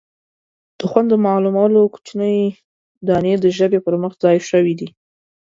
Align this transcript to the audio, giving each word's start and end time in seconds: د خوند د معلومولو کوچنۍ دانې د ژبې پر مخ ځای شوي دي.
د 0.77 0.79
خوند 0.89 1.07
د 1.11 1.15
معلومولو 1.27 1.91
کوچنۍ 1.93 2.39
دانې 3.07 3.33
د 3.39 3.45
ژبې 3.57 3.79
پر 3.85 3.93
مخ 4.01 4.13
ځای 4.23 4.37
شوي 4.49 4.73
دي. 4.79 4.89